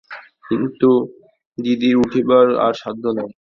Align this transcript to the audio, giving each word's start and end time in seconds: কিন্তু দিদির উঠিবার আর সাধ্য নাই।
কিন্তু 0.43 0.89
দিদির 1.57 1.95
উঠিবার 2.03 2.47
আর 2.65 2.73
সাধ্য 2.81 3.03
নাই। 3.17 3.29